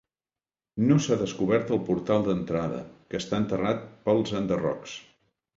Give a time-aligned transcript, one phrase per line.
[0.91, 2.81] No s'ha descobert el portal d'entrada,
[3.13, 4.99] que està enterrat pels enderrocs.